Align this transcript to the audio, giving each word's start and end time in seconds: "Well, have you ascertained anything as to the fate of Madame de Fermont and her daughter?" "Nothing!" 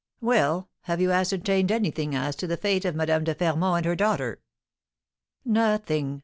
"Well, 0.19 0.67
have 0.85 0.99
you 0.99 1.11
ascertained 1.11 1.71
anything 1.71 2.15
as 2.15 2.35
to 2.37 2.47
the 2.47 2.57
fate 2.57 2.85
of 2.85 2.95
Madame 2.95 3.23
de 3.23 3.35
Fermont 3.35 3.77
and 3.77 3.85
her 3.85 3.95
daughter?" 3.95 4.41
"Nothing!" 5.45 6.19